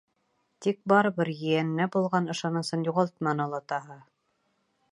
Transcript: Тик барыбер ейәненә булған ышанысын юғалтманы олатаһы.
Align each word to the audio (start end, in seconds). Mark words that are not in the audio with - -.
Тик 0.65 0.79
барыбер 0.93 1.29
ейәненә 1.33 1.87
булған 1.97 2.31
ышанысын 2.35 2.87
юғалтманы 2.89 3.45
олатаһы. 3.45 3.99